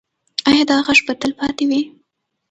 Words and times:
ایا 0.47 0.63
دا 0.69 0.75
غږ 0.85 0.99
به 1.05 1.13
تل 1.21 1.31
پاتې 1.39 1.63
وي؟ 1.69 1.81